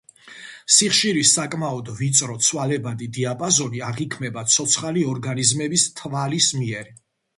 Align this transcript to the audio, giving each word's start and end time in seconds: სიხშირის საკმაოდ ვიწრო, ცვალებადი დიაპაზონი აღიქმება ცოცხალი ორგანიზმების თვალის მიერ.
სიხშირის 0.75 1.33
საკმაოდ 1.37 1.91
ვიწრო, 1.99 2.37
ცვალებადი 2.47 3.09
დიაპაზონი 3.17 3.83
აღიქმება 3.91 4.45
ცოცხალი 4.57 5.05
ორგანიზმების 5.13 5.87
თვალის 6.01 6.49
მიერ. 6.63 6.95